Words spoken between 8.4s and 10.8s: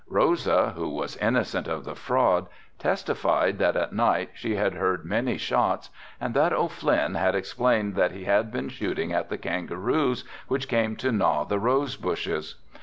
been shooting at kangaroos, which